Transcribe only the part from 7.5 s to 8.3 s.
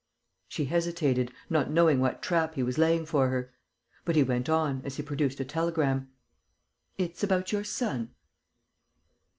your son."